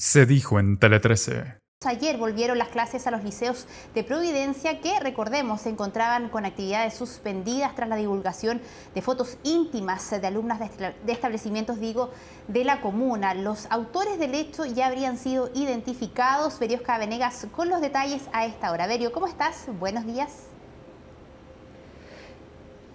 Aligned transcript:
se 0.00 0.24
dijo 0.24 0.58
en 0.58 0.78
Tele 0.78 0.98
13. 0.98 1.58
Ayer 1.84 2.16
volvieron 2.16 2.56
las 2.56 2.68
clases 2.68 3.06
a 3.06 3.10
los 3.10 3.22
liceos 3.22 3.66
de 3.94 4.02
Providencia 4.02 4.80
que, 4.80 4.98
recordemos, 4.98 5.60
se 5.62 5.68
encontraban 5.68 6.30
con 6.30 6.46
actividades 6.46 6.94
suspendidas 6.94 7.74
tras 7.74 7.88
la 7.88 7.96
divulgación 7.96 8.62
de 8.94 9.02
fotos 9.02 9.36
íntimas 9.44 10.10
de 10.10 10.26
alumnas 10.26 10.58
de 10.58 11.12
establecimientos, 11.12 11.80
digo, 11.80 12.10
de 12.48 12.64
la 12.64 12.80
comuna. 12.80 13.34
Los 13.34 13.66
autores 13.70 14.18
del 14.18 14.34
hecho 14.34 14.64
ya 14.64 14.86
habrían 14.86 15.18
sido 15.18 15.50
identificados. 15.54 16.58
Veriosca 16.58 16.96
Venegas 16.96 17.46
con 17.54 17.68
los 17.68 17.82
detalles 17.82 18.22
a 18.32 18.46
esta 18.46 18.72
hora. 18.72 18.86
Verio, 18.86 19.12
¿cómo 19.12 19.26
estás? 19.26 19.66
Buenos 19.78 20.06
días. 20.06 20.46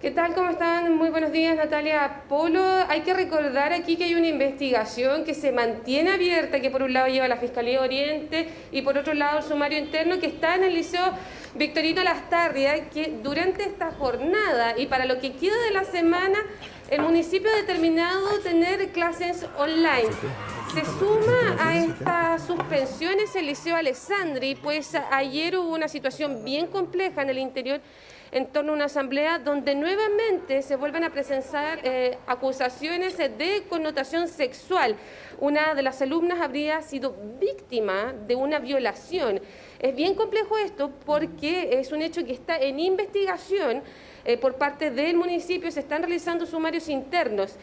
¿Qué 0.00 0.10
tal? 0.10 0.34
¿Cómo 0.34 0.50
están? 0.50 0.94
Muy 0.94 1.08
buenos 1.08 1.32
días, 1.32 1.56
Natalia 1.56 2.24
Polo. 2.28 2.62
Hay 2.86 3.00
que 3.00 3.14
recordar 3.14 3.72
aquí 3.72 3.96
que 3.96 4.04
hay 4.04 4.14
una 4.14 4.26
investigación 4.26 5.24
que 5.24 5.32
se 5.32 5.52
mantiene 5.52 6.10
abierta, 6.10 6.60
que 6.60 6.68
por 6.68 6.82
un 6.82 6.92
lado 6.92 7.08
lleva 7.08 7.26
la 7.28 7.38
Fiscalía 7.38 7.80
Oriente 7.80 8.46
y 8.72 8.82
por 8.82 8.98
otro 8.98 9.14
lado 9.14 9.38
el 9.38 9.44
sumario 9.44 9.78
interno 9.78 10.20
que 10.20 10.26
está 10.26 10.56
en 10.56 10.64
el 10.64 10.74
Liceo 10.74 11.12
Victorino 11.54 12.02
Lastarria, 12.04 12.90
que 12.90 13.18
durante 13.22 13.62
esta 13.62 13.90
jornada 13.90 14.78
y 14.78 14.84
para 14.84 15.06
lo 15.06 15.18
que 15.18 15.32
queda 15.32 15.56
de 15.64 15.70
la 15.70 15.84
semana, 15.84 16.40
el 16.90 17.00
municipio 17.00 17.48
ha 17.50 17.56
determinado 17.56 18.38
tener 18.40 18.92
clases 18.92 19.46
online. 19.56 20.10
Se 20.74 20.84
suma 20.84 21.56
a 21.58 21.76
estas 21.76 22.46
suspensiones 22.46 23.34
el 23.34 23.46
Liceo 23.46 23.76
Alessandri, 23.76 24.56
pues 24.56 24.94
ayer 25.10 25.56
hubo 25.56 25.74
una 25.74 25.88
situación 25.88 26.44
bien 26.44 26.66
compleja 26.66 27.22
en 27.22 27.30
el 27.30 27.38
interior 27.38 27.80
en 28.32 28.46
torno 28.48 28.72
a 28.72 28.74
una 28.74 28.84
asamblea 28.86 29.38
donde 29.38 29.74
nuevamente 29.74 30.60
se 30.62 30.76
vuelven 30.76 31.04
a 31.04 31.10
presentar 31.10 31.80
eh, 31.82 32.18
acusaciones 32.26 33.16
de 33.16 33.64
connotación 33.68 34.28
sexual. 34.28 34.96
Una 35.38 35.74
de 35.74 35.82
las 35.82 36.02
alumnas 36.02 36.40
habría 36.40 36.82
sido 36.82 37.16
víctima 37.40 38.12
de 38.26 38.34
una 38.34 38.58
violación. 38.58 39.40
Es 39.78 39.94
bien 39.94 40.14
complejo 40.14 40.58
esto 40.58 40.90
porque 41.06 41.78
es 41.80 41.92
un 41.92 42.02
hecho 42.02 42.24
que 42.24 42.32
está 42.32 42.58
en 42.58 42.80
investigación 42.80 43.82
eh, 44.24 44.36
por 44.36 44.56
parte 44.56 44.90
del 44.90 45.16
municipio, 45.16 45.70
se 45.70 45.80
están 45.80 46.02
realizando 46.02 46.44
sumarios 46.44 46.88
internos. 46.88 47.56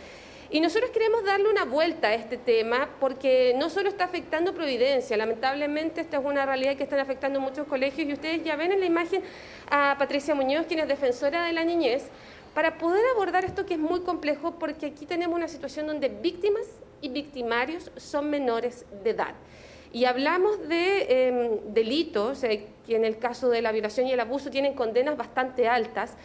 Y 0.54 0.62
nosotros 0.62 0.92
queremos 0.92 1.26
darle 1.26 1.50
una 1.50 1.66
vuelta 1.66 2.10
a 2.10 2.14
este 2.14 2.38
tema 2.38 2.88
porque 3.00 3.56
no 3.58 3.72
solo 3.72 3.90
está 3.90 4.04
afectando 4.04 4.54
Providencia, 4.54 5.18
lamentablemente 5.18 6.02
esta 6.02 6.20
es 6.20 6.24
una 6.24 6.46
realidad 6.46 6.76
que 6.76 6.84
están 6.84 7.00
afectando 7.00 7.40
muchos 7.40 7.66
colegios 7.66 8.08
y 8.08 8.14
ustedes 8.14 8.44
ya 8.44 8.56
ven 8.56 8.72
en 8.72 8.80
la 8.80 8.86
imagen 8.86 9.24
a 9.72 9.96
Patricia 9.98 10.36
Muñoz, 10.36 10.68
quien 10.68 10.82
es 10.82 10.88
defensora 10.88 11.48
de 11.48 11.54
la 11.54 11.64
niñez, 11.64 12.04
para 12.54 12.78
poder 12.78 13.04
abordar 13.16 13.46
esto 13.46 13.66
que 13.66 13.74
es 13.74 13.80
muy 13.80 14.02
complejo 14.02 14.60
porque 14.60 14.86
aquí 14.86 15.08
tenemos 15.08 15.36
una 15.36 15.48
situación 15.48 15.88
donde 15.88 16.10
víctimas 16.10 16.68
y 17.02 17.10
victimarios 17.10 17.90
son 17.98 18.30
menores 18.30 18.86
de 19.04 19.10
edad. 19.10 19.34
Y 19.92 20.06
hablamos 20.06 20.70
de 20.70 21.30
em, 21.30 21.74
delitos 21.74 22.44
eh, 22.44 22.68
que 22.86 22.96
en 22.96 23.06
el 23.06 23.18
caso 23.18 23.50
de 23.50 23.64
la 23.64 23.72
violación 23.72 24.06
y 24.06 24.12
el 24.12 24.20
abuso 24.20 24.52
tienen 24.52 24.76
condenas 24.76 25.18
bastante 25.18 25.68
altas. 25.68 26.16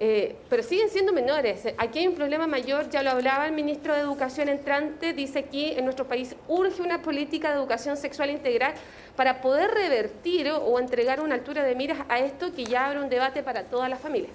Eh, 0.00 0.36
pero 0.48 0.62
siguen 0.62 0.88
siendo 0.90 1.12
menores. 1.12 1.66
Aquí 1.76 1.98
hay 1.98 2.06
un 2.06 2.14
problema 2.14 2.46
mayor, 2.46 2.88
ya 2.88 3.02
lo 3.02 3.10
hablaba 3.10 3.46
el 3.46 3.52
ministro 3.52 3.94
de 3.94 4.00
Educación 4.00 4.48
entrante, 4.48 5.12
dice 5.12 5.40
aquí 5.40 5.72
en 5.72 5.84
nuestro 5.84 6.06
país 6.06 6.36
urge 6.46 6.82
una 6.82 7.02
política 7.02 7.48
de 7.48 7.56
educación 7.56 7.96
sexual 7.96 8.30
integral 8.30 8.74
para 9.16 9.40
poder 9.40 9.72
revertir 9.72 10.50
o, 10.50 10.78
entregar 10.78 11.20
una 11.20 11.34
altura 11.34 11.64
de 11.64 11.74
miras 11.74 11.98
a 12.08 12.20
esto 12.20 12.52
que 12.54 12.64
ya 12.64 12.86
abre 12.86 13.00
un 13.00 13.08
debate 13.08 13.42
para 13.42 13.64
todas 13.64 13.90
las 13.90 13.98
familias. 13.98 14.30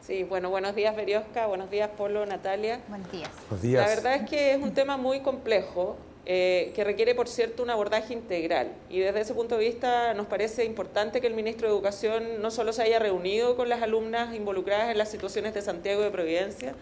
Sí, 0.00 0.24
bueno, 0.24 0.48
buenos 0.48 0.74
días 0.74 0.96
Veriosca, 0.96 1.46
buenos 1.46 1.70
días 1.70 1.90
Polo, 1.90 2.24
Natalia. 2.24 2.80
Buenos 2.88 3.12
días. 3.12 3.30
Buenos 3.50 3.62
días. 3.62 3.86
La 3.86 3.94
verdad 3.94 4.14
es 4.14 4.30
que 4.30 4.52
es 4.54 4.62
un 4.62 4.72
tema 4.72 4.96
muy 4.96 5.20
complejo. 5.20 5.96
Eh, 6.24 6.70
que 6.76 6.84
requiere, 6.84 7.16
por 7.16 7.26
cierto, 7.26 7.64
un 7.64 7.70
abordaje 7.70 8.12
integral. 8.12 8.68
Y 8.88 9.00
desde 9.00 9.22
ese 9.22 9.34
punto 9.34 9.58
de 9.58 9.64
vista 9.64 10.14
nos 10.14 10.28
parece 10.28 10.64
importante 10.64 11.20
que 11.20 11.26
el 11.26 11.34
ministro 11.34 11.66
de 11.66 11.74
Educación 11.74 12.40
no 12.40 12.52
solo 12.52 12.72
se 12.72 12.82
haya 12.82 13.00
reunido 13.00 13.56
con 13.56 13.68
las 13.68 13.82
alumnas 13.82 14.32
involucradas 14.32 14.90
en 14.90 14.98
las 14.98 15.10
situaciones 15.10 15.52
de 15.52 15.62
Santiago 15.62 16.00
de 16.00 16.12
Providencia, 16.12 16.74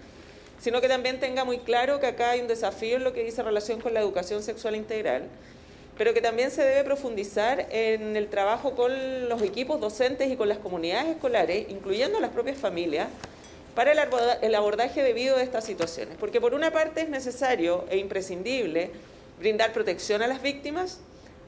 sino 0.61 0.83
que 0.83 0.89
también 0.89 1.21
tenga 1.21 1.45
muy 1.45 1.59
claro 1.61 2.01
que 2.01 2.07
acá 2.07 2.33
hay 2.33 2.41
un 2.41 2.49
desafío 2.49 2.97
en 2.97 3.05
lo 3.05 3.15
que 3.15 3.25
dice 3.25 3.43
relación 3.43 3.81
con 3.81 3.95
la 3.95 4.01
educación 4.01 4.43
sexual 4.43 4.77
integral, 4.77 5.23
pero 5.97 6.13
que 6.13 6.21
también 6.21 6.51
se 6.51 6.63
debe 6.63 6.85
profundizar 6.85 7.67
en 7.71 8.17
el 8.17 8.29
trabajo 8.29 8.75
con 8.75 9.27
los 9.27 9.41
equipos 9.41 9.81
docentes 9.81 10.31
y 10.31 10.37
con 10.37 10.51
las 10.51 10.59
comunidades 10.59 11.13
escolares, 11.13 11.67
incluyendo 11.71 12.21
las 12.21 12.31
propias 12.31 12.59
familias, 12.59 13.09
para 13.75 13.93
el 13.93 14.55
abordaje 14.55 15.03
debido 15.03 15.37
a 15.37 15.43
estas 15.43 15.65
situaciones. 15.65 16.19
Porque 16.21 16.43
por 16.43 16.53
una 16.53 16.73
parte 16.73 17.03
es 17.03 17.09
necesario 17.09 17.87
e 17.89 17.97
imprescindible 17.97 18.91
brindar 19.41 19.73
protección 19.73 20.23
a 20.23 20.29
las 20.29 20.43
víctimas, 20.43 21.01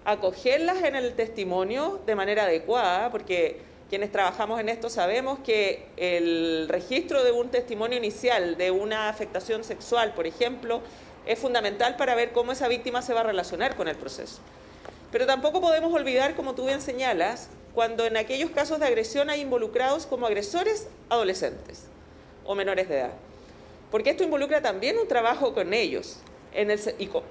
acogerlas 0.04 0.82
en 0.82 0.96
el 0.96 1.14
testimonio 1.14 2.00
de 2.06 2.16
manera 2.16 2.44
adecuada, 2.44 3.10
porque 3.10 3.60
quienes 3.90 4.10
trabajamos 4.10 4.58
en 4.58 4.70
esto 4.70 4.88
sabemos 4.88 5.38
que 5.40 5.86
el 5.98 6.66
registro 6.68 7.22
de 7.22 7.30
un 7.30 7.50
testimonio 7.50 7.98
inicial 7.98 8.56
de 8.56 8.70
una 8.70 9.10
afectación 9.10 9.62
sexual, 9.62 10.14
por 10.14 10.26
ejemplo, 10.26 10.80
es 11.26 11.38
fundamental 11.38 11.96
para 11.96 12.14
ver 12.14 12.32
cómo 12.32 12.52
esa 12.52 12.66
víctima 12.66 13.02
se 13.02 13.12
va 13.12 13.20
a 13.20 13.24
relacionar 13.24 13.76
con 13.76 13.86
el 13.86 13.96
proceso. 13.96 14.40
Pero 15.12 15.26
tampoco 15.26 15.60
podemos 15.60 15.92
olvidar, 15.92 16.34
como 16.34 16.54
tú 16.54 16.64
bien 16.64 16.80
señalas, 16.80 17.50
cuando 17.74 18.06
en 18.06 18.16
aquellos 18.16 18.50
casos 18.50 18.80
de 18.80 18.86
agresión 18.86 19.28
hay 19.28 19.42
involucrados 19.42 20.06
como 20.06 20.26
agresores 20.26 20.88
adolescentes 21.10 21.84
o 22.44 22.54
menores 22.54 22.88
de 22.88 23.00
edad. 23.00 23.12
Porque 23.90 24.10
esto 24.10 24.24
involucra 24.24 24.62
también 24.62 24.96
un 24.98 25.06
trabajo 25.06 25.52
con 25.52 25.74
ellos, 25.74 26.16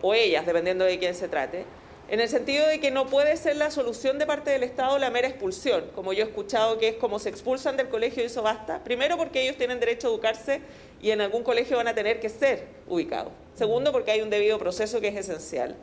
o 0.02 0.14
ellas, 0.14 0.46
dependiendo 0.46 0.86
de 0.86 1.00
quién 1.00 1.16
se 1.16 1.28
trate, 1.28 1.66
en 2.12 2.20
el 2.20 2.28
sentido 2.28 2.68
de 2.68 2.82
que 2.82 2.92
no 2.92 3.08
puede 3.08 3.38
ser 3.38 3.56
la 3.56 3.72
solución 3.72 4.20
de 4.20 4.26
parte 4.26 4.52
del 4.52 4.64
Estado 4.64 5.00
la 5.00 5.10
mera 5.10 5.30
expulsión, 5.30 5.86
como 5.96 6.12
yo 6.12 6.26
he 6.26 6.28
escuchado 6.28 6.78
que 6.78 6.90
es 6.90 6.96
como 6.96 7.20
se 7.20 7.30
expulsan 7.30 7.78
del 7.78 7.88
colegio 7.88 8.22
y 8.22 8.26
eso 8.26 8.42
basta. 8.42 8.84
Primero 8.84 9.16
porque 9.16 9.42
ellos 9.42 9.56
tienen 9.56 9.80
derecho 9.80 10.08
a 10.08 10.12
educarse 10.12 10.60
y 11.02 11.12
en 11.12 11.22
algún 11.22 11.44
colegio 11.44 11.78
van 11.78 11.88
a 11.88 11.96
tener 11.96 12.20
que 12.20 12.28
ser 12.28 12.68
ubicados. 12.90 13.32
Segundo 13.56 13.94
porque 13.94 14.12
hay 14.12 14.22
un 14.22 14.30
debido 14.30 14.60
proceso 14.60 15.00
que 15.00 15.08
es 15.08 15.16
esencial. 15.16 15.78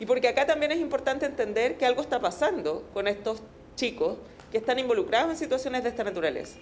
Y 0.00 0.06
porque 0.06 0.26
acá 0.26 0.44
también 0.44 0.72
es 0.72 0.78
importante 0.78 1.24
entender 1.24 1.76
que 1.76 1.86
algo 1.86 2.02
está 2.02 2.18
pasando 2.18 2.88
con 2.92 3.06
estos 3.06 3.40
chicos 3.76 4.18
que 4.50 4.58
están 4.58 4.80
involucrados 4.80 5.30
en 5.30 5.36
situaciones 5.36 5.84
de 5.84 5.90
esta 5.90 6.02
naturaleza. 6.02 6.58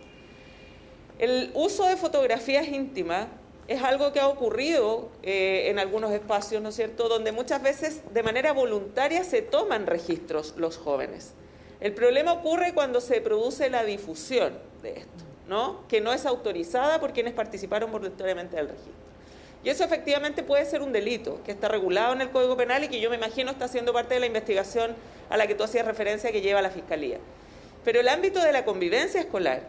El 1.18 1.50
uso 1.54 1.86
de 1.86 1.96
fotografías 1.96 2.68
íntimas 2.68 3.28
es 3.68 3.82
algo 3.82 4.12
que 4.12 4.20
ha 4.20 4.28
ocurrido 4.28 5.10
eh, 5.22 5.68
en 5.68 5.78
algunos 5.78 6.10
espacios, 6.12 6.62
¿no 6.62 6.70
es 6.70 6.74
cierto?, 6.74 7.08
donde 7.08 7.32
muchas 7.32 7.62
veces 7.62 8.00
de 8.14 8.22
manera 8.22 8.52
voluntaria 8.52 9.22
se 9.24 9.42
toman 9.42 9.86
registros 9.86 10.54
los 10.56 10.78
jóvenes. 10.78 11.32
El 11.80 11.92
problema 11.92 12.32
ocurre 12.32 12.72
cuando 12.72 13.02
se 13.02 13.20
produce 13.20 13.68
la 13.68 13.84
difusión 13.84 14.54
de 14.82 15.00
esto, 15.00 15.24
¿no? 15.46 15.86
Que 15.86 16.00
no 16.00 16.14
es 16.14 16.24
autorizada 16.24 16.98
por 16.98 17.12
quienes 17.12 17.34
participaron 17.34 17.92
voluntariamente 17.92 18.56
del 18.56 18.68
registro. 18.68 18.94
Y 19.62 19.68
eso 19.68 19.84
efectivamente 19.84 20.42
puede 20.42 20.64
ser 20.64 20.80
un 20.80 20.92
delito 20.92 21.40
que 21.44 21.52
está 21.52 21.68
regulado 21.68 22.14
en 22.14 22.22
el 22.22 22.30
Código 22.30 22.56
Penal 22.56 22.84
y 22.84 22.88
que 22.88 23.00
yo 23.00 23.10
me 23.10 23.16
imagino 23.16 23.50
está 23.50 23.68
siendo 23.68 23.92
parte 23.92 24.14
de 24.14 24.20
la 24.20 24.26
investigación 24.26 24.96
a 25.28 25.36
la 25.36 25.46
que 25.46 25.54
tú 25.54 25.62
hacías 25.62 25.84
referencia 25.84 26.32
que 26.32 26.40
lleva 26.40 26.62
la 26.62 26.70
Fiscalía. 26.70 27.18
Pero 27.84 28.00
el 28.00 28.08
ámbito 28.08 28.40
de 28.40 28.52
la 28.52 28.64
convivencia 28.64 29.20
escolar, 29.20 29.62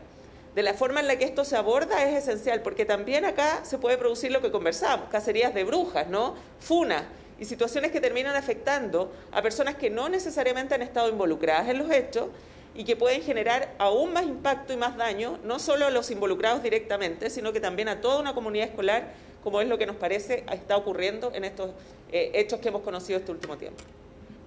de 0.56 0.64
la 0.64 0.74
forma 0.74 1.00
en 1.00 1.08
la 1.08 1.18
que 1.18 1.26
esto 1.26 1.46
se 1.46 1.56
aborda 1.56 2.04
es 2.04 2.16
esencial, 2.16 2.62
porque 2.62 2.86
también 2.86 3.26
acá 3.26 3.62
se 3.64 3.78
puede 3.78 3.98
producir 3.98 4.32
lo 4.32 4.42
que 4.42 4.52
conversamos, 4.52 5.10
cacerías 5.10 5.54
de 5.54 5.64
brujas, 5.64 6.08
¿no? 6.08 6.36
Funas 6.60 7.04
y 7.40 7.46
situaciones 7.46 7.92
que 7.92 8.02
terminan 8.02 8.36
afectando 8.36 9.12
a 9.32 9.42
personas 9.42 9.76
que 9.76 9.90
no 9.90 10.10
necesariamente 10.10 10.76
han 10.76 10.82
estado 10.82 11.10
involucradas 11.10 11.70
en 11.70 11.78
los 11.78 11.90
hechos 11.92 12.28
y 12.76 12.84
que 12.84 12.96
pueden 12.96 13.22
generar 13.22 13.74
aún 13.78 14.14
más 14.14 14.24
impacto 14.24 14.74
y 14.74 14.78
más 14.78 14.98
daño, 14.98 15.40
no 15.44 15.60
solo 15.60 15.86
a 15.86 15.90
los 15.90 16.12
involucrados 16.12 16.64
directamente, 16.64 17.30
sino 17.30 17.54
que 17.54 17.60
también 17.60 17.90
a 17.90 18.02
toda 18.02 18.20
una 18.20 18.34
comunidad 18.34 18.68
escolar, 18.68 19.14
como 19.44 19.62
es 19.62 19.68
lo 19.68 19.78
que 19.78 19.86
nos 19.86 19.96
parece 19.96 20.44
está 20.52 20.76
ocurriendo 20.78 21.31
en 21.34 21.46
estos 21.46 21.72
eh, 22.12 22.31
hechos 22.34 22.60
que 22.60 22.70
hemos 22.70 22.81
conocido 22.81 23.20
este 23.20 23.31
último 23.31 23.58
tiempo. 23.58 23.84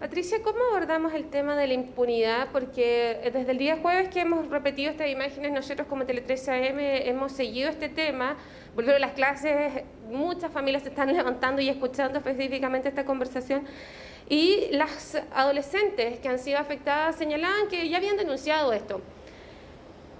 Patricia, 0.03 0.43
¿cómo 0.43 0.59
abordamos 0.69 1.15
el 1.15 1.31
tema 1.31 1.54
de 1.54 1.69
la 1.69 1.75
impunidad? 1.75 2.49
Porque 2.51 3.21
desde 3.33 3.53
el 3.53 3.57
día 3.57 3.78
jueves 3.81 4.09
que 4.09 4.22
hemos 4.22 4.49
repetido 4.49 4.91
estas 4.91 5.09
imágenes, 5.09 5.53
nosotros 5.53 5.87
como 5.87 6.07
Tele 6.07 6.22
13 6.22 6.51
AM 6.51 6.78
hemos 6.81 7.31
seguido 7.31 7.71
este 7.71 7.89
tema, 7.89 8.37
volvieron 8.75 9.01
las 9.01 9.13
clases, 9.13 9.84
muchas 10.10 10.51
familias 10.51 10.83
se 10.83 10.89
están 10.89 11.13
levantando 11.16 11.63
y 11.63 11.69
escuchando 11.69 12.19
específicamente 12.19 12.89
esta 12.89 13.04
conversación. 13.04 13.63
Y 14.28 14.71
las 14.72 15.22
adolescentes 15.33 16.19
que 16.19 16.28
han 16.28 16.41
sido 16.41 16.59
afectadas 16.59 17.15
señalaban 17.15 17.69
que 17.69 17.89
ya 17.89 17.98
habían 17.98 18.16
denunciado 18.16 18.72
esto. 18.72 19.01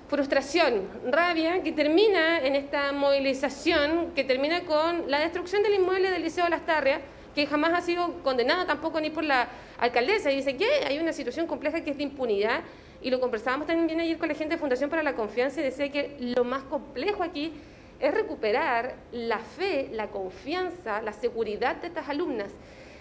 Frustración, 0.07 0.87
rabia, 1.11 1.61
que 1.65 1.73
termina 1.73 2.39
en 2.39 2.55
esta 2.55 2.93
movilización, 2.93 4.13
que 4.15 4.23
termina 4.23 4.61
con 4.61 5.11
la 5.11 5.19
destrucción 5.19 5.65
del 5.65 5.75
inmueble 5.75 6.13
del 6.13 6.23
Liceo 6.23 6.45
de 6.45 6.51
Las 6.51 6.65
Tarrias, 6.65 7.01
que 7.35 7.47
jamás 7.47 7.73
ha 7.73 7.81
sido 7.81 8.23
condenada 8.23 8.67
tampoco 8.67 9.01
ni 9.01 9.11
por 9.11 9.25
la 9.25 9.49
alcaldesa. 9.79 10.31
Y 10.31 10.37
dice 10.37 10.57
que 10.57 10.67
hay 10.87 10.99
una 10.99 11.13
situación 11.13 11.47
compleja 11.47 11.83
que 11.83 11.91
es 11.91 11.97
de 11.97 12.03
impunidad. 12.03 12.61
Y 13.01 13.11
lo 13.11 13.21
conversábamos 13.21 13.67
también 13.67 13.99
ayer 14.01 14.19
con 14.19 14.29
la 14.29 14.35
gente 14.35 14.55
de 14.55 14.61
Fundación 14.61 14.89
para 14.89 15.03
la 15.03 15.15
Confianza 15.15 15.61
y 15.61 15.65
decía 15.65 15.91
que 15.91 16.17
lo 16.21 16.45
más 16.45 16.63
complejo 16.65 17.23
aquí 17.23 17.53
es 17.99 18.15
recuperar 18.15 18.97
la 19.13 19.39
fe, 19.39 19.89
la 19.93 20.09
confianza, 20.09 21.01
la 21.03 21.13
seguridad 21.13 21.77
de 21.77 21.89
estas 21.89 22.09
alumnas. 22.09 22.51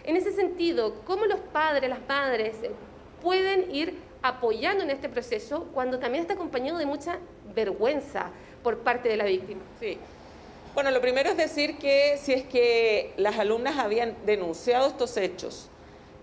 En 0.04 0.16
ese 0.16 0.32
sentido, 0.32 1.02
¿cómo 1.06 1.26
los 1.26 1.40
padres, 1.40 1.90
las 1.90 2.08
madres 2.08 2.56
pueden 3.22 3.74
ir 3.74 3.96
apoyando 4.22 4.84
en 4.84 4.92
este 4.92 5.10
proceso 5.10 5.68
cuando 5.74 6.00
también 6.00 6.22
está 6.22 6.36
acompañado 6.36 6.78
de 6.78 6.86
mucha 6.86 7.18
vergüenza 7.56 8.28
por 8.64 8.80
parte 8.80 9.10
de 9.10 9.18
la 9.18 9.26
víctima? 9.26 9.62
Sí. 9.80 9.98
Bueno, 10.74 10.90
lo 10.92 11.02
primero 11.02 11.30
es 11.30 11.38
decir 11.38 11.78
que 11.78 12.18
si 12.18 12.32
es 12.32 12.44
que 12.44 13.14
las 13.18 13.38
alumnas 13.38 13.78
habían 13.78 14.16
denunciado 14.26 14.88
estos 14.88 15.18
hechos 15.18 15.68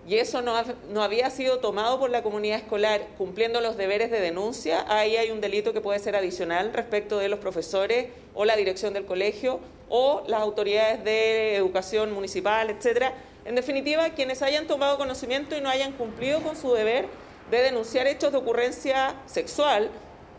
y 0.07 0.17
eso 0.17 0.41
no, 0.41 0.55
no, 0.89 1.03
había 1.03 1.29
sido 1.29 1.59
tomado 1.59 2.01
por 2.01 2.09
la 2.09 2.23
comunidad 2.23 2.57
escolar 2.57 3.07
cumpliendo 3.19 3.61
los 3.61 3.77
deberes 3.77 4.11
de 4.11 4.21
denuncia, 4.21 4.87
ahí 4.89 5.17
hay 5.19 5.31
un 5.31 5.43
delito 5.43 5.75
que 5.75 5.83
puede 5.83 5.99
ser 5.99 6.17
adicional 6.17 6.73
respecto 6.73 7.19
de 7.19 7.29
los 7.29 7.41
profesores 7.41 8.07
o 8.35 8.47
la 8.47 8.57
dirección 8.57 8.95
del 8.95 9.05
colegio 9.05 9.61
o 9.91 10.25
las 10.29 10.41
autoridades 10.41 11.05
de 11.05 11.55
educación 11.55 12.13
municipal, 12.13 12.71
etcétera. 12.71 13.13
En 13.45 13.55
definitiva, 13.55 14.09
quienes 14.11 14.41
hayan 14.41 14.67
tomado 14.67 14.97
conocimiento 14.97 15.59
y 15.59 15.61
no 15.61 15.69
hayan 15.69 15.93
cumplido 15.93 16.41
con 16.41 16.57
su 16.57 16.73
deber 16.73 17.07
de 17.51 17.59
denunciar 17.63 18.07
hechos 18.07 18.33
de 18.33 18.39
ocurrencia 18.39 19.15
sexual, 19.27 19.91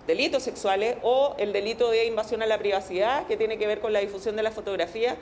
delitos 0.08 0.44
sexuales 0.44 0.98
o 1.04 1.36
el 1.38 1.54
delito 1.54 1.92
de 1.92 2.06
invasión 2.06 2.42
a 2.42 2.46
la 2.46 2.58
privacidad 2.58 3.28
que 3.28 3.38
tiene 3.38 3.58
que 3.58 3.68
ver 3.68 3.80
con 3.80 3.94
la 3.94 4.00
difusión 4.00 4.36
de 4.36 4.44
la 4.44 4.52
fotografía 4.52 5.18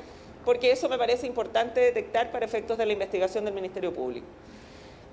porque 0.45 0.71
eso 0.71 0.87
me 0.87 0.97
parece 0.97 1.27
importante 1.27 1.81
detectar 1.81 2.31
para 2.31 2.45
efectos 2.45 2.77
de 2.77 2.85
la 2.85 2.93
investigación 2.93 3.43
del 3.43 3.53
Ministerio 3.53 3.93
Público. 3.93 4.25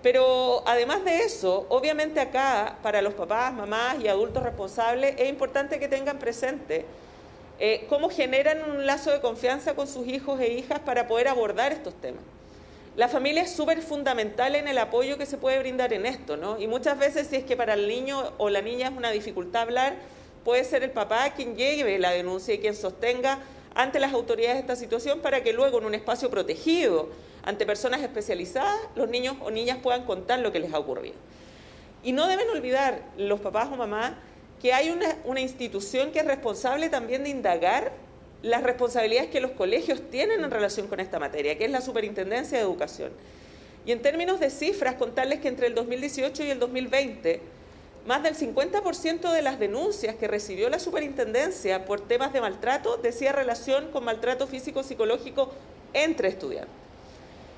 Pero 0.01 0.63
además 0.65 1.05
de 1.05 1.25
eso, 1.25 1.67
obviamente 1.71 2.21
acá, 2.21 2.79
para 2.83 3.03
los 3.03 3.15
papás, 3.15 3.53
mamás 3.53 3.97
y 4.01 4.07
adultos 4.07 4.43
responsables, 4.43 5.17
es 5.19 5.29
importante 5.29 5.81
que 5.81 5.89
tengan 5.89 6.21
presente 6.21 6.85
eh, 7.59 7.87
cómo 7.89 8.11
generan 8.11 8.71
un 8.71 8.87
lazo 8.87 9.11
de 9.11 9.21
confianza 9.21 9.75
con 9.75 9.89
sus 9.89 10.07
hijos 10.07 10.39
e 10.41 10.53
hijas 10.53 10.79
para 10.79 11.09
poder 11.09 11.27
abordar 11.27 11.73
estos 11.73 11.95
temas. 11.95 12.23
La 12.96 13.08
familia 13.08 13.43
es 13.43 13.50
súper 13.50 13.82
fundamental 13.82 14.55
en 14.55 14.69
el 14.69 14.79
apoyo 14.79 15.19
que 15.19 15.26
se 15.26 15.37
puede 15.37 15.58
brindar 15.58 15.93
en 15.93 16.06
esto, 16.06 16.37
¿no? 16.37 16.61
Y 16.61 16.69
muchas 16.69 16.96
veces 16.96 17.26
si 17.26 17.35
es 17.35 17.44
que 17.44 17.56
para 17.56 17.75
el 17.75 17.88
niño 17.88 18.32
o 18.38 18.50
la 18.50 18.62
niña 18.62 18.88
es 18.88 18.96
una 18.96 19.11
dificultad 19.11 19.62
hablar, 19.62 19.96
puede 20.44 20.62
ser 20.62 20.85
el 20.85 20.93
papá 20.93 21.31
quien 21.31 21.56
lleve 21.56 21.99
la 21.99 22.12
denuncia 22.12 22.55
y 22.55 22.58
quien 22.58 22.76
sostenga 22.76 23.41
ante 23.75 23.99
las 23.99 24.12
autoridades 24.12 24.55
de 24.55 24.61
esta 24.61 24.76
situación 24.76 25.19
para 25.20 25.43
que 25.43 25.52
luego 25.52 25.79
en 25.79 25.87
un 25.87 25.94
espacio 25.96 26.31
protegido, 26.31 27.08
ante 27.43 27.67
personas 27.67 28.00
especializadas, 28.00 28.79
los 28.94 29.08
niños 29.08 29.37
o 29.41 29.50
niñas 29.50 29.79
puedan 29.82 30.05
contar 30.05 30.38
lo 30.38 30.52
que 30.52 30.61
les 30.61 30.73
ha 30.73 30.79
ocurrido. 30.79 31.17
Y 32.05 32.12
no 32.12 32.29
deben 32.29 32.49
olvidar 32.50 33.02
los 33.17 33.41
papás 33.41 33.70
o 33.73 33.76
mamás 33.76 34.12
que 34.62 34.73
hay 34.73 34.91
una, 34.91 35.17
una 35.25 35.41
institución 35.41 36.12
que 36.12 36.20
es 36.20 36.26
responsable 36.26 36.91
también 36.91 37.25
de 37.25 37.31
indagar 37.31 38.04
las 38.44 38.62
responsabilidades 38.62 39.31
que 39.31 39.41
los 39.41 39.52
colegios 39.52 40.02
tienen 40.11 40.44
en 40.44 40.50
relación 40.50 40.87
con 40.87 41.00
esta 41.00 41.19
materia, 41.19 41.56
que 41.56 41.64
es 41.64 41.70
la 41.70 41.81
Superintendencia 41.81 42.58
de 42.58 42.64
Educación. 42.64 43.11
Y 43.87 43.93
en 43.93 44.02
términos 44.02 44.38
de 44.38 44.50
cifras, 44.50 44.96
contarles 44.96 45.41
que 45.41 45.49
entre 45.49 45.67
el 45.67 45.75
2018 45.75 46.44
y 46.44 46.50
el 46.50 46.58
2020, 46.58 47.41
más 48.06 48.23
del 48.23 48.37
50% 48.37 49.32
de 49.32 49.41
las 49.41 49.58
denuncias 49.58 50.14
que 50.17 50.29
recibió 50.29 50.69
la 50.69 50.79
superintendencia 50.79 51.87
por 51.87 52.02
temas 52.02 52.35
de 52.35 52.43
maltrato 52.43 52.99
decía 52.99 53.32
relación 53.32 53.91
con 53.91 54.05
maltrato 54.05 54.46
físico 54.46 54.82
psicológico 54.82 55.50
entre 55.94 56.29
estudiantes. 56.29 56.75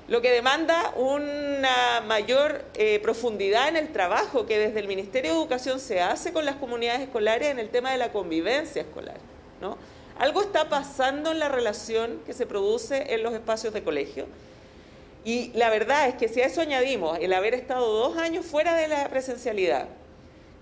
Lo 0.07 0.21
que 0.21 0.31
demanda 0.31 0.93
una 0.95 2.01
mayor 2.07 2.63
eh, 2.75 3.01
profundidad 3.01 3.67
en 3.67 3.75
el 3.75 3.91
trabajo 3.91 4.45
que 4.45 4.57
desde 4.57 4.79
el 4.79 4.87
Ministerio 4.87 5.31
de 5.31 5.37
Educación 5.37 5.81
se 5.81 5.99
hace 5.99 6.31
con 6.31 6.45
las 6.45 6.55
comunidades 6.55 7.01
escolares 7.01 7.49
en 7.49 7.59
el 7.59 7.67
tema 7.67 7.91
de 7.91 7.97
la 7.97 8.13
convivencia 8.13 8.83
escolar. 8.83 9.17
¿no? 9.59 9.77
Algo 10.19 10.41
está 10.41 10.67
pasando 10.67 11.31
en 11.31 11.39
la 11.39 11.47
relación 11.47 12.19
que 12.25 12.33
se 12.33 12.47
produce 12.47 13.13
en 13.13 13.21
los 13.21 13.33
espacios 13.33 13.73
de 13.73 13.83
colegio. 13.83 14.25
Y 15.23 15.51
la 15.53 15.69
verdad 15.69 16.07
es 16.07 16.15
que 16.15 16.27
si 16.27 16.41
a 16.41 16.45
eso 16.45 16.61
añadimos 16.61 17.19
el 17.21 17.33
haber 17.33 17.53
estado 17.53 17.85
dos 17.85 18.17
años 18.17 18.45
fuera 18.45 18.75
de 18.75 18.87
la 18.87 19.07
presencialidad, 19.09 19.87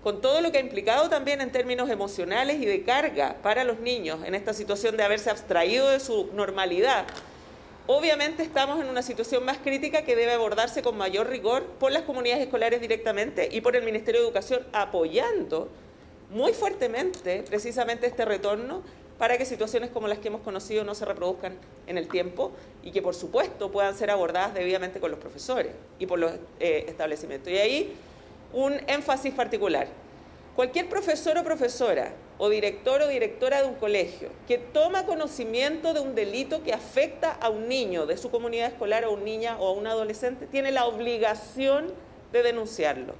con 0.02 0.20
todo 0.20 0.40
lo 0.40 0.52
que 0.52 0.58
ha 0.58 0.60
implicado 0.60 1.08
también 1.08 1.40
en 1.40 1.50
términos 1.50 1.88
emocionales 1.88 2.60
y 2.60 2.66
de 2.66 2.82
carga 2.82 3.36
para 3.42 3.64
los 3.64 3.80
niños 3.80 4.20
en 4.24 4.34
esta 4.34 4.52
situación 4.52 4.96
de 4.96 5.04
haberse 5.04 5.30
abstraído 5.30 5.88
de 5.88 6.00
su 6.00 6.28
normalidad, 6.34 7.06
obviamente 7.86 8.42
estamos 8.42 8.80
en 8.80 8.88
una 8.88 9.02
situación 9.02 9.44
más 9.44 9.58
crítica 9.58 10.02
que 10.02 10.16
debe 10.16 10.32
abordarse 10.32 10.82
con 10.82 10.98
mayor 10.98 11.28
rigor 11.30 11.64
por 11.78 11.92
las 11.92 12.02
comunidades 12.02 12.44
escolares 12.44 12.80
directamente 12.80 13.48
y 13.50 13.62
por 13.62 13.74
el 13.74 13.84
Ministerio 13.84 14.20
de 14.20 14.26
Educación 14.26 14.66
apoyando 14.72 15.70
muy 16.30 16.52
fuertemente 16.52 17.44
precisamente 17.48 18.06
este 18.06 18.24
retorno 18.24 18.82
para 19.18 19.38
que 19.38 19.44
situaciones 19.46 19.90
como 19.90 20.08
las 20.08 20.18
que 20.18 20.28
hemos 20.28 20.42
conocido 20.42 20.84
no 20.84 20.94
se 20.94 21.04
reproduzcan 21.04 21.56
en 21.86 21.98
el 21.98 22.08
tiempo 22.08 22.52
y 22.82 22.90
que 22.90 23.00
por 23.00 23.14
supuesto 23.14 23.70
puedan 23.70 23.96
ser 23.96 24.10
abordadas 24.10 24.54
debidamente 24.54 25.00
con 25.00 25.10
los 25.10 25.20
profesores 25.20 25.72
y 25.98 26.06
por 26.06 26.18
los 26.18 26.32
eh, 26.60 26.84
establecimientos. 26.88 27.52
Y 27.52 27.56
ahí 27.56 27.96
un 28.52 28.74
énfasis 28.86 29.32
particular. 29.32 29.88
Cualquier 30.54 30.88
profesor 30.88 31.36
o 31.38 31.44
profesora 31.44 32.12
o 32.38 32.48
director 32.48 33.02
o 33.02 33.08
directora 33.08 33.62
de 33.62 33.68
un 33.68 33.74
colegio 33.74 34.30
que 34.46 34.58
toma 34.58 35.06
conocimiento 35.06 35.94
de 35.94 36.00
un 36.00 36.14
delito 36.14 36.62
que 36.62 36.72
afecta 36.72 37.32
a 37.32 37.48
un 37.48 37.68
niño 37.68 38.06
de 38.06 38.16
su 38.16 38.30
comunidad 38.30 38.68
escolar 38.68 39.04
o 39.04 39.08
a 39.08 39.12
una 39.12 39.24
niña 39.24 39.56
o 39.58 39.68
a 39.68 39.72
un 39.72 39.86
adolescente 39.86 40.46
tiene 40.46 40.70
la 40.72 40.86
obligación 40.86 41.92
de 42.32 42.42
denunciarlo. 42.42 43.14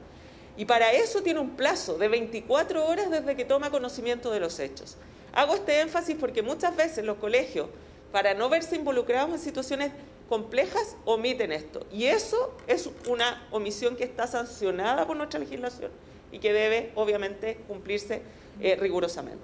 Y 0.56 0.64
para 0.64 0.92
eso 0.92 1.22
tiene 1.22 1.40
un 1.40 1.50
plazo 1.50 1.98
de 1.98 2.08
24 2.08 2.86
horas 2.86 3.10
desde 3.10 3.36
que 3.36 3.44
toma 3.44 3.70
conocimiento 3.70 4.30
de 4.30 4.40
los 4.40 4.58
hechos. 4.58 4.96
Hago 5.34 5.54
este 5.54 5.80
énfasis 5.80 6.16
porque 6.18 6.42
muchas 6.42 6.74
veces 6.74 7.04
los 7.04 7.18
colegios, 7.18 7.68
para 8.10 8.32
no 8.34 8.48
verse 8.48 8.76
involucrados 8.76 9.30
en 9.30 9.38
situaciones 9.38 9.92
complejas 10.28 10.96
omiten 11.04 11.52
esto. 11.52 11.86
Y 11.92 12.06
eso 12.06 12.54
es 12.66 12.88
una 13.08 13.46
omisión 13.50 13.96
que 13.96 14.04
está 14.04 14.26
sancionada 14.26 15.06
por 15.06 15.16
nuestra 15.16 15.38
legislación 15.38 15.90
y 16.32 16.38
que 16.38 16.52
debe, 16.52 16.92
obviamente, 16.94 17.58
cumplirse 17.68 18.22
eh, 18.60 18.76
rigurosamente. 18.76 19.42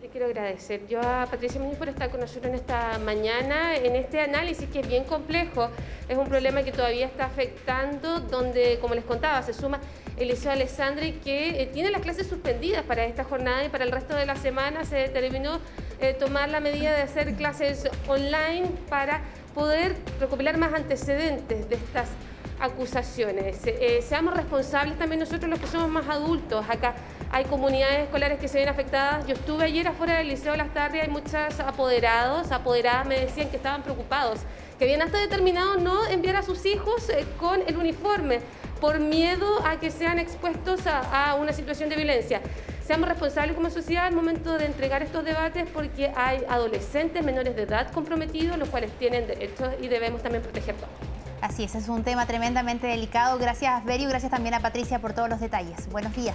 Le 0.00 0.08
quiero 0.08 0.26
agradecer 0.26 0.86
yo 0.88 1.00
a 1.00 1.28
Patricia 1.30 1.60
Muñoz 1.60 1.78
por 1.78 1.88
estar 1.88 2.10
con 2.10 2.18
nosotros 2.18 2.46
en 2.46 2.54
esta 2.56 2.98
mañana, 2.98 3.76
en 3.76 3.94
este 3.94 4.20
análisis 4.20 4.68
que 4.68 4.80
es 4.80 4.88
bien 4.88 5.04
complejo. 5.04 5.68
Es 6.08 6.18
un 6.18 6.28
problema 6.28 6.64
que 6.64 6.72
todavía 6.72 7.06
está 7.06 7.26
afectando, 7.26 8.18
donde, 8.18 8.78
como 8.80 8.94
les 8.96 9.04
contaba, 9.04 9.42
se 9.42 9.52
suma 9.52 9.80
el 10.16 10.28
Liceo 10.28 10.52
Alessandri, 10.52 11.12
que 11.24 11.62
eh, 11.62 11.66
tiene 11.66 11.90
las 11.90 12.02
clases 12.02 12.26
suspendidas 12.26 12.82
para 12.82 13.04
esta 13.04 13.24
jornada 13.24 13.64
y 13.64 13.68
para 13.68 13.84
el 13.84 13.92
resto 13.92 14.14
de 14.14 14.26
la 14.26 14.36
semana 14.36 14.84
se 14.84 14.96
determinó 14.96 15.58
eh, 16.00 16.14
tomar 16.14 16.48
la 16.48 16.60
medida 16.60 16.94
de 16.94 17.02
hacer 17.02 17.34
clases 17.34 17.88
online 18.06 18.70
para 18.88 19.22
poder 19.54 19.96
recopilar 20.20 20.58
más 20.58 20.74
antecedentes 20.74 21.68
de 21.68 21.74
estas 21.76 22.08
acusaciones. 22.60 23.58
Eh, 23.64 24.04
seamos 24.06 24.34
responsables 24.34 24.96
también 24.96 25.18
nosotros 25.18 25.50
los 25.50 25.58
que 25.58 25.66
somos 25.66 25.88
más 25.88 26.08
adultos. 26.08 26.64
Acá 26.68 26.94
hay 27.30 27.44
comunidades 27.44 28.04
escolares 28.04 28.38
que 28.38 28.46
se 28.46 28.58
ven 28.58 28.68
afectadas. 28.68 29.26
Yo 29.26 29.34
estuve 29.34 29.64
ayer 29.64 29.88
afuera 29.88 30.18
del 30.18 30.28
Liceo 30.28 30.54
Las 30.54 30.72
Tarrias, 30.72 31.06
hay 31.06 31.12
muchos 31.12 31.34
apoderados, 31.34 32.52
apoderadas 32.52 33.06
me 33.06 33.18
decían 33.18 33.48
que 33.50 33.56
estaban 33.56 33.82
preocupados, 33.82 34.40
que 34.78 34.84
habían 34.84 35.02
hasta 35.02 35.18
determinado 35.18 35.76
no 35.78 36.06
enviar 36.06 36.36
a 36.36 36.42
sus 36.42 36.64
hijos 36.66 37.08
con 37.38 37.62
el 37.66 37.76
uniforme 37.76 38.40
por 38.82 38.98
miedo 38.98 39.64
a 39.64 39.78
que 39.78 39.92
sean 39.92 40.18
expuestos 40.18 40.80
a, 40.88 41.36
una 41.36 41.52
situación 41.52 41.88
de 41.88 41.94
violencia 41.94 42.40
seamos 42.84 43.08
responsables 43.08 43.54
como 43.54 43.70
sociedad 43.70 44.06
al 44.06 44.12
momento 44.12 44.58
de 44.58 44.66
entregar 44.66 45.04
estos 45.04 45.24
debates 45.24 45.68
porque 45.72 46.12
hay 46.16 46.42
adolescentes 46.48 47.24
menores 47.24 47.54
de 47.54 47.62
edad 47.62 47.92
comprometidos, 47.92 48.58
los 48.58 48.68
cuales 48.70 48.90
tienen 48.98 49.28
derechos 49.28 49.68
y 49.80 49.86
debemos 49.86 50.20
también 50.20 50.42
protegerlos. 50.42 50.90
Así 51.40 51.62
es, 51.62 51.76
es 51.76 51.88
un 51.88 52.02
tema 52.02 52.26
tremendamente 52.26 52.88
delicado. 52.88 53.38
Gracias, 53.38 53.84
Berio, 53.84 54.08
gracias 54.08 54.32
también 54.32 54.54
a 54.54 54.60
Patricia 54.60 54.98
por 54.98 55.12
todos 55.12 55.28
los 55.28 55.38
detalles. 55.38 55.88
Buenos 55.88 56.12
días. 56.16 56.34